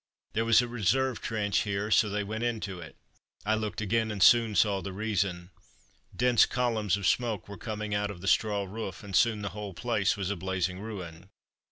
There 0.33 0.45
was 0.45 0.63
a 0.63 0.67
reserve 0.67 1.21
trench 1.21 1.59
here, 1.59 1.91
so 1.91 2.09
they 2.09 2.23
went 2.23 2.43
into 2.43 2.79
it. 2.79 2.95
I 3.45 3.53
looked 3.53 3.81
again, 3.81 4.09
and 4.09 4.23
soon 4.23 4.55
saw 4.55 4.81
the 4.81 4.91
reason. 4.93 5.51
Dense 6.15 6.47
columns 6.47 6.97
of 6.97 7.05
smoke 7.05 7.47
were 7.47 7.55
coming 7.55 7.93
out 7.93 8.09
of 8.09 8.19
the 8.19 8.27
straw 8.27 8.63
roof, 8.63 9.03
and 9.03 9.15
soon 9.15 9.43
the 9.43 9.49
whole 9.53 9.75
place 9.75 10.17
was 10.17 10.31
a 10.31 10.35
blazing 10.35 10.79
ruin. 10.79 11.29